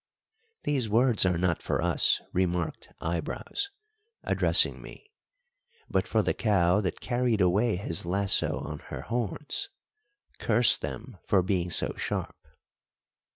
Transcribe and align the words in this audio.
"These 0.63 0.89
words 0.89 1.27
are 1.27 1.37
not 1.37 1.61
for 1.61 1.79
us," 1.79 2.21
remarked 2.33 2.89
Eyebrows, 3.01 3.69
addressing 4.23 4.81
me, 4.81 5.05
"but 5.91 6.07
for 6.07 6.23
the 6.23 6.33
cow 6.33 6.81
that 6.81 6.99
carried 7.01 7.39
away 7.39 7.75
his 7.75 8.03
lasso 8.03 8.57
on 8.57 8.79
her 8.89 9.01
horns 9.01 9.69
curse 10.39 10.75
them 10.79 11.19
for 11.27 11.43
being 11.43 11.69
so 11.69 11.93
sharp!" 11.97 12.47